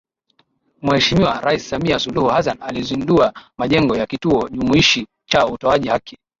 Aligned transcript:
Mheshimiwa 0.81 1.41
Rais 1.43 1.69
Samia 1.69 1.99
Suluhu 1.99 2.27
Hassan 2.29 2.57
azindua 2.61 3.33
Majengo 3.57 3.95
ya 3.97 4.05
Kituo 4.05 4.49
Jumuishi 4.49 5.07
cha 5.29 5.47
Utoaji 5.47 5.87
Haki 5.89 6.17